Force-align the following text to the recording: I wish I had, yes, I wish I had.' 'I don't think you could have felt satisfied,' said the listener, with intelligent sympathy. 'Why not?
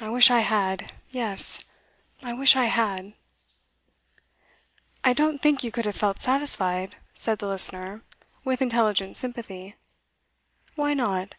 I 0.00 0.10
wish 0.10 0.30
I 0.30 0.38
had, 0.46 0.92
yes, 1.10 1.64
I 2.22 2.32
wish 2.34 2.54
I 2.54 2.66
had.' 2.66 3.14
'I 5.02 5.12
don't 5.12 5.42
think 5.42 5.64
you 5.64 5.72
could 5.72 5.86
have 5.86 5.96
felt 5.96 6.20
satisfied,' 6.20 6.94
said 7.14 7.40
the 7.40 7.48
listener, 7.48 8.04
with 8.44 8.62
intelligent 8.62 9.16
sympathy. 9.16 9.74
'Why 10.76 10.94
not? 10.94 11.34